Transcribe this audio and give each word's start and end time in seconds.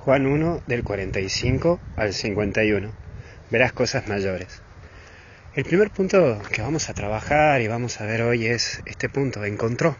Juan 0.00 0.26
1 0.26 0.62
del 0.68 0.84
45 0.84 1.80
al 1.96 2.14
51. 2.14 2.92
Verás 3.50 3.72
cosas 3.72 4.06
mayores. 4.06 4.62
El 5.56 5.64
primer 5.64 5.90
punto 5.90 6.40
que 6.52 6.62
vamos 6.62 6.88
a 6.88 6.94
trabajar 6.94 7.60
y 7.60 7.66
vamos 7.66 8.00
a 8.00 8.06
ver 8.06 8.22
hoy 8.22 8.46
es 8.46 8.80
este 8.86 9.08
punto, 9.08 9.44
encontró. 9.44 9.96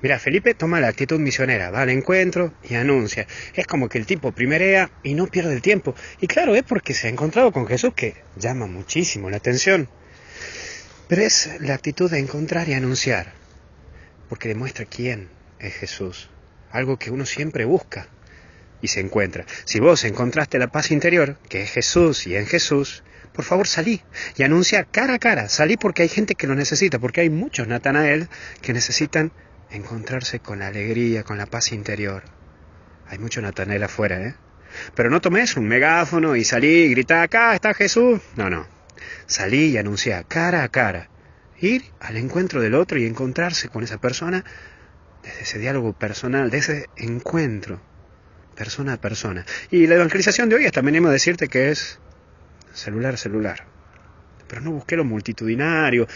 Mira, 0.00 0.20
Felipe 0.20 0.54
toma 0.54 0.80
la 0.80 0.86
actitud 0.86 1.18
misionera, 1.18 1.70
va 1.70 1.82
al 1.82 1.90
encuentro 1.90 2.54
y 2.62 2.76
anuncia. 2.76 3.26
Es 3.54 3.66
como 3.66 3.88
que 3.88 3.98
el 3.98 4.06
tipo 4.06 4.30
primerea 4.30 4.92
y 5.02 5.14
no 5.14 5.26
pierde 5.26 5.54
el 5.54 5.60
tiempo. 5.60 5.96
Y 6.20 6.28
claro, 6.28 6.54
es 6.54 6.62
porque 6.62 6.94
se 6.94 7.08
ha 7.08 7.10
encontrado 7.10 7.50
con 7.50 7.66
Jesús 7.66 7.94
que 7.94 8.14
llama 8.36 8.66
muchísimo 8.66 9.28
la 9.28 9.38
atención. 9.38 9.88
Pero 11.08 11.22
es 11.22 11.50
la 11.60 11.74
actitud 11.74 12.08
de 12.08 12.20
encontrar 12.20 12.68
y 12.68 12.74
anunciar, 12.74 13.32
porque 14.28 14.48
demuestra 14.48 14.84
quién 14.84 15.28
es 15.58 15.74
Jesús, 15.74 16.30
algo 16.70 16.96
que 16.96 17.10
uno 17.10 17.26
siempre 17.26 17.64
busca 17.64 18.08
y 18.86 18.88
se 18.88 19.00
encuentra. 19.00 19.44
Si 19.64 19.80
vos 19.80 20.04
encontraste 20.04 20.58
la 20.58 20.68
paz 20.68 20.92
interior, 20.92 21.38
que 21.48 21.62
es 21.62 21.70
Jesús 21.70 22.26
y 22.26 22.36
en 22.36 22.46
Jesús, 22.46 23.02
por 23.32 23.44
favor 23.44 23.66
salí 23.66 24.00
y 24.36 24.44
anuncia 24.44 24.84
cara 24.84 25.14
a 25.14 25.18
cara. 25.18 25.48
Salí 25.48 25.76
porque 25.76 26.02
hay 26.02 26.08
gente 26.08 26.36
que 26.36 26.46
lo 26.46 26.54
necesita, 26.54 26.98
porque 26.98 27.20
hay 27.20 27.30
muchos 27.30 27.66
Natanael 27.66 28.28
que 28.62 28.72
necesitan 28.72 29.32
encontrarse 29.70 30.38
con 30.38 30.60
la 30.60 30.68
alegría, 30.68 31.24
con 31.24 31.36
la 31.36 31.46
paz 31.46 31.72
interior. 31.72 32.22
Hay 33.08 33.18
mucho 33.18 33.42
Natanael 33.42 33.82
afuera, 33.82 34.22
¿eh? 34.22 34.34
Pero 34.94 35.10
no 35.10 35.20
tomes 35.20 35.56
un 35.56 35.66
megáfono 35.66 36.36
y 36.36 36.44
salí 36.44 36.84
y 36.84 36.90
grita, 36.90 37.22
acá 37.22 37.54
está 37.54 37.74
Jesús. 37.74 38.20
No, 38.36 38.48
no. 38.48 38.66
Salí 39.26 39.70
y 39.70 39.78
anuncia 39.78 40.22
cara 40.22 40.62
a 40.62 40.68
cara. 40.68 41.10
Ir 41.58 41.82
al 41.98 42.16
encuentro 42.16 42.60
del 42.60 42.74
otro 42.74 42.98
y 42.98 43.06
encontrarse 43.06 43.68
con 43.68 43.82
esa 43.82 43.98
persona 43.98 44.44
desde 45.24 45.42
ese 45.42 45.58
diálogo 45.58 45.92
personal, 45.92 46.50
de 46.50 46.58
ese 46.58 46.86
encuentro 46.96 47.80
persona 48.56 48.94
a 48.94 49.00
persona. 49.00 49.44
Y 49.70 49.86
la 49.86 49.94
evangelización 49.94 50.48
de 50.48 50.56
hoy 50.56 50.64
es 50.64 50.72
también 50.72 50.96
hemos 50.96 51.12
decirte 51.12 51.48
que 51.48 51.70
es 51.70 52.00
celular 52.72 53.14
a 53.14 53.16
celular. 53.16 53.64
Pero 54.48 54.62
no 54.62 54.72
busqué 54.72 54.96
lo 54.96 55.04
multitudinario. 55.04 56.08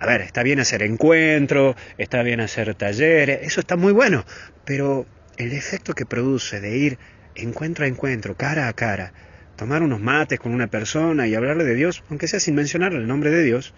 A 0.00 0.06
ver, 0.06 0.22
está 0.22 0.42
bien 0.42 0.58
hacer 0.58 0.82
encuentro, 0.82 1.76
está 1.98 2.22
bien 2.22 2.40
hacer 2.40 2.74
talleres, 2.74 3.40
eso 3.42 3.60
está 3.60 3.76
muy 3.76 3.92
bueno, 3.92 4.24
pero 4.64 5.06
el 5.36 5.52
efecto 5.52 5.94
que 5.94 6.06
produce 6.06 6.60
de 6.60 6.76
ir 6.76 6.98
encuentro 7.36 7.84
a 7.84 7.88
encuentro, 7.88 8.36
cara 8.36 8.66
a 8.66 8.72
cara, 8.72 9.12
tomar 9.56 9.82
unos 9.82 10.00
mates 10.00 10.40
con 10.40 10.52
una 10.52 10.66
persona 10.66 11.28
y 11.28 11.34
hablarle 11.34 11.64
de 11.64 11.76
Dios, 11.76 12.02
aunque 12.10 12.26
sea 12.26 12.40
sin 12.40 12.56
mencionarle 12.56 12.98
el 12.98 13.06
nombre 13.06 13.30
de 13.30 13.44
Dios, 13.44 13.74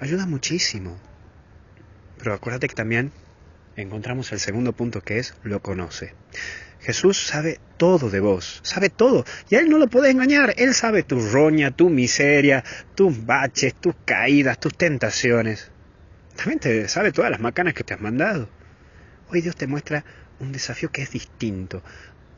ayuda 0.00 0.26
muchísimo. 0.26 0.98
Pero 2.18 2.32
acuérdate 2.32 2.68
que 2.68 2.74
también 2.74 3.12
encontramos 3.76 4.32
el 4.32 4.40
segundo 4.40 4.72
punto 4.72 5.02
que 5.02 5.18
es 5.18 5.34
lo 5.42 5.60
conoce. 5.60 6.14
Jesús 6.86 7.26
sabe 7.26 7.58
todo 7.78 8.10
de 8.10 8.20
vos, 8.20 8.60
sabe 8.62 8.90
todo, 8.90 9.24
y 9.50 9.56
a 9.56 9.58
Él 9.58 9.68
no 9.68 9.78
lo 9.78 9.88
puede 9.88 10.08
engañar. 10.08 10.54
Él 10.56 10.72
sabe 10.72 11.02
tu 11.02 11.18
roña, 11.18 11.72
tu 11.72 11.90
miseria, 11.90 12.62
tus 12.94 13.26
baches, 13.26 13.74
tus 13.74 13.96
caídas, 14.04 14.60
tus 14.60 14.72
tentaciones. 14.76 15.72
También 16.36 16.60
te 16.60 16.86
sabe 16.86 17.10
todas 17.10 17.32
las 17.32 17.40
macanas 17.40 17.74
que 17.74 17.82
te 17.82 17.92
has 17.92 18.00
mandado. 18.00 18.48
Hoy 19.30 19.40
Dios 19.40 19.56
te 19.56 19.66
muestra 19.66 20.04
un 20.38 20.52
desafío 20.52 20.92
que 20.92 21.02
es 21.02 21.10
distinto, 21.10 21.82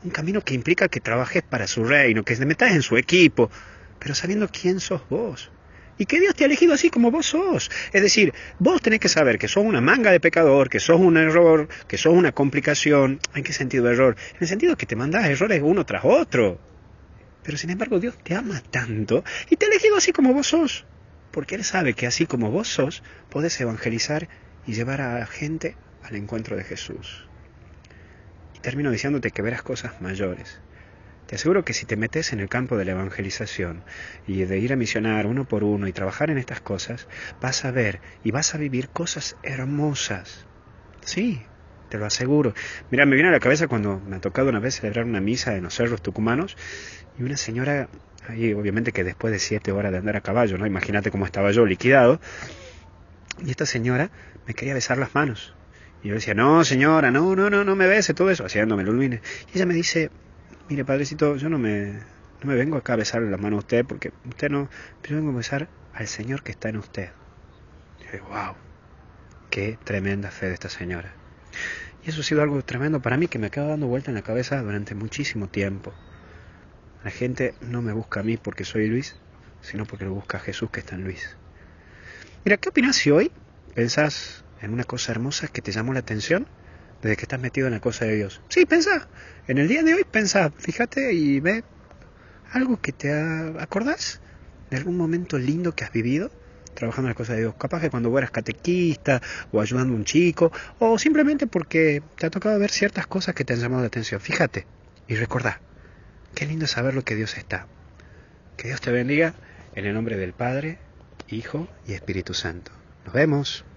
un 0.03 0.09
camino 0.09 0.41
que 0.41 0.55
implica 0.55 0.87
que 0.87 0.99
trabajes 0.99 1.43
para 1.43 1.67
su 1.67 1.83
reino, 1.83 2.23
que 2.23 2.35
te 2.35 2.45
metas 2.47 2.71
en 2.71 2.81
su 2.81 2.97
equipo, 2.97 3.51
pero 3.99 4.15
sabiendo 4.15 4.49
quién 4.49 4.79
sos 4.79 5.07
vos 5.09 5.51
y 5.99 6.05
que 6.05 6.19
Dios 6.19 6.33
te 6.33 6.45
ha 6.45 6.47
elegido 6.47 6.73
así 6.73 6.89
como 6.89 7.11
vos 7.11 7.27
sos. 7.27 7.69
Es 7.91 8.01
decir, 8.01 8.33
vos 8.57 8.81
tenés 8.81 9.01
que 9.01 9.09
saber 9.09 9.37
que 9.37 9.49
sos 9.49 9.65
una 9.65 9.81
manga 9.81 10.11
de 10.11 10.21
pecador, 10.21 10.69
que 10.69 10.79
sos 10.79 10.99
un 10.99 11.17
error, 11.17 11.67
que 11.87 11.97
sos 11.97 12.13
una 12.13 12.31
complicación. 12.31 13.19
¿En 13.35 13.43
qué 13.43 13.51
sentido 13.51 13.91
error? 13.91 14.15
En 14.31 14.37
el 14.39 14.47
sentido 14.47 14.77
que 14.77 14.85
te 14.85 14.95
mandás 14.95 15.25
errores 15.25 15.61
uno 15.61 15.85
tras 15.85 16.05
otro. 16.05 16.57
Pero 17.43 17.57
sin 17.57 17.69
embargo 17.69 17.99
Dios 17.99 18.17
te 18.23 18.33
ama 18.33 18.63
tanto 18.71 19.25
y 19.49 19.57
te 19.57 19.65
ha 19.65 19.69
elegido 19.69 19.97
así 19.97 20.13
como 20.13 20.33
vos 20.33 20.47
sos. 20.47 20.85
Porque 21.31 21.55
Él 21.55 21.65
sabe 21.65 21.93
que 21.93 22.07
así 22.07 22.25
como 22.25 22.49
vos 22.49 22.69
sos, 22.69 23.03
podés 23.29 23.59
evangelizar 23.59 24.29
y 24.65 24.73
llevar 24.73 25.01
a 25.01 25.19
la 25.19 25.27
gente 25.27 25.75
al 26.01 26.15
encuentro 26.15 26.55
de 26.55 26.63
Jesús. 26.63 27.27
Y 28.55 28.59
termino 28.59 28.89
diciéndote 28.89 29.31
que 29.31 29.41
verás 29.41 29.63
cosas 29.63 30.01
mayores. 30.01 30.61
Te 31.29 31.35
aseguro 31.35 31.63
que 31.63 31.75
si 31.75 31.85
te 31.85 31.95
metes 31.95 32.33
en 32.33 32.39
el 32.39 32.49
campo 32.49 32.75
de 32.75 32.85
la 32.85 32.93
evangelización 32.93 33.83
y 34.25 34.45
de 34.45 34.57
ir 34.57 34.73
a 34.73 34.75
misionar 34.75 35.27
uno 35.27 35.47
por 35.47 35.63
uno 35.63 35.87
y 35.87 35.93
trabajar 35.93 36.31
en 36.31 36.39
estas 36.39 36.59
cosas, 36.59 37.07
vas 37.39 37.65
a 37.65 37.71
ver 37.71 38.01
y 38.23 38.31
vas 38.31 38.55
a 38.55 38.57
vivir 38.57 38.89
cosas 38.89 39.37
hermosas. 39.43 40.47
Sí, 41.01 41.43
te 41.89 41.99
lo 41.99 42.07
aseguro. 42.07 42.55
Mira, 42.89 43.05
me 43.05 43.13
viene 43.13 43.29
a 43.29 43.31
la 43.31 43.39
cabeza 43.39 43.67
cuando 43.67 43.99
me 43.99 44.15
ha 44.15 44.21
tocado 44.21 44.49
una 44.49 44.59
vez 44.59 44.77
celebrar 44.79 45.05
una 45.05 45.21
misa 45.21 45.55
en 45.55 45.65
los 45.65 45.75
cerros 45.75 46.01
tucumanos 46.01 46.57
y 47.19 47.21
una 47.21 47.37
señora, 47.37 47.89
ahí 48.27 48.51
obviamente 48.53 48.91
que 48.91 49.03
después 49.03 49.31
de 49.31 49.37
siete 49.37 49.71
horas 49.71 49.91
de 49.91 49.99
andar 49.99 50.15
a 50.15 50.21
caballo, 50.21 50.57
¿no? 50.57 50.65
Imagínate 50.65 51.11
cómo 51.11 51.25
estaba 51.25 51.51
yo 51.51 51.63
liquidado. 51.63 52.19
Y 53.45 53.51
esta 53.51 53.67
señora 53.67 54.09
me 54.47 54.55
quería 54.55 54.73
besar 54.73 54.97
las 54.97 55.13
manos. 55.13 55.53
Y 56.01 56.07
yo 56.07 56.15
decía, 56.15 56.33
no, 56.33 56.65
señora, 56.65 57.11
no, 57.11 57.35
no, 57.35 57.51
no, 57.51 57.63
no 57.63 57.75
me 57.75 57.85
bese, 57.85 58.15
todo 58.15 58.31
eso, 58.31 58.45
haciéndome 58.45 58.81
el 58.81 58.89
ulmine. 58.89 59.21
Y 59.53 59.57
ella 59.57 59.67
me 59.67 59.75
dice, 59.75 60.09
mire 60.69 60.85
padrecito, 60.85 61.35
yo 61.35 61.49
no 61.49 61.57
me, 61.57 61.93
no 62.41 62.45
me 62.45 62.55
vengo 62.55 62.77
acá 62.77 62.93
a 62.93 62.97
besarle 62.97 63.29
la 63.29 63.37
mano 63.37 63.55
a 63.55 63.59
usted 63.59 63.85
porque 63.85 64.13
usted 64.27 64.49
no, 64.49 64.69
pero 65.01 65.15
vengo 65.17 65.31
a 65.31 65.37
besar 65.37 65.67
al 65.93 66.07
Señor 66.07 66.43
que 66.43 66.51
está 66.51 66.69
en 66.69 66.77
usted. 66.77 67.09
Y 67.99 68.17
yo 68.17 68.23
wow, 68.25 68.55
qué 69.49 69.77
tremenda 69.83 70.29
fe 70.29 70.47
de 70.47 70.53
esta 70.53 70.69
señora. 70.69 71.11
Y 72.05 72.09
eso 72.09 72.21
ha 72.21 72.23
sido 72.23 72.43
algo 72.43 72.63
tremendo 72.63 73.01
para 73.01 73.17
mí 73.17 73.27
que 73.27 73.39
me 73.39 73.47
acaba 73.47 73.69
dando 73.69 73.87
vuelta 73.87 74.11
en 74.11 74.15
la 74.15 74.21
cabeza 74.21 74.61
durante 74.61 74.93
muchísimo 74.93 75.47
tiempo. 75.47 75.91
La 77.03 77.11
gente 77.11 77.55
no 77.61 77.81
me 77.81 77.91
busca 77.91 78.19
a 78.19 78.23
mí 78.23 78.37
porque 78.37 78.63
soy 78.63 78.87
Luis, 78.87 79.15
sino 79.61 79.85
porque 79.85 80.05
lo 80.05 80.13
busca 80.13 80.37
a 80.37 80.41
Jesús 80.41 80.69
que 80.69 80.81
está 80.81 80.95
en 80.95 81.03
Luis. 81.03 81.35
Mira, 82.45 82.57
¿qué 82.57 82.69
opinas 82.69 82.95
si 82.95 83.09
hoy 83.09 83.31
pensás 83.73 84.45
en 84.61 84.71
una 84.71 84.83
cosa 84.83 85.11
hermosa 85.11 85.47
que 85.47 85.61
te 85.61 85.71
llamó 85.71 85.93
la 85.93 85.99
atención? 85.99 86.47
Desde 87.01 87.15
que 87.15 87.23
estás 87.23 87.39
metido 87.39 87.67
en 87.67 87.73
la 87.73 87.79
cosa 87.79 88.05
de 88.05 88.15
Dios. 88.15 88.41
Sí, 88.49 88.65
pensa, 88.65 89.07
en 89.47 89.57
el 89.57 89.67
día 89.67 89.83
de 89.83 89.93
hoy 89.93 90.03
pensa, 90.09 90.51
fíjate 90.57 91.13
y 91.13 91.39
ve 91.39 91.63
algo 92.51 92.79
que 92.81 92.91
te 92.91 93.13
acordás 93.59 94.21
de 94.69 94.77
algún 94.77 94.97
momento 94.97 95.37
lindo 95.37 95.75
que 95.75 95.83
has 95.83 95.91
vivido 95.91 96.31
trabajando 96.73 97.07
en 97.07 97.11
la 97.11 97.15
cosa 97.15 97.33
de 97.33 97.41
Dios. 97.41 97.55
Capaz 97.55 97.81
que 97.81 97.89
cuando 97.89 98.15
eras 98.17 98.31
catequista 98.31 99.21
o 99.51 99.61
ayudando 99.61 99.93
a 99.93 99.97
un 99.97 100.05
chico 100.05 100.51
o 100.79 100.97
simplemente 100.97 101.47
porque 101.47 102.01
te 102.17 102.25
ha 102.25 102.29
tocado 102.29 102.57
ver 102.59 102.71
ciertas 102.71 103.07
cosas 103.07 103.35
que 103.35 103.43
te 103.43 103.53
han 103.53 103.59
llamado 103.59 103.81
la 103.81 103.87
atención. 103.87 104.21
Fíjate 104.21 104.65
y 105.07 105.15
recordá, 105.15 105.61
qué 106.35 106.45
lindo 106.45 106.67
saber 106.67 106.93
lo 106.93 107.03
que 107.03 107.15
Dios 107.15 107.37
está. 107.37 107.67
Que 108.57 108.67
Dios 108.67 108.81
te 108.81 108.91
bendiga 108.91 109.33
en 109.75 109.85
el 109.85 109.93
nombre 109.93 110.17
del 110.17 110.33
Padre, 110.33 110.79
Hijo 111.27 111.67
y 111.87 111.93
Espíritu 111.93 112.33
Santo. 112.33 112.71
Nos 113.05 113.13
vemos. 113.13 113.68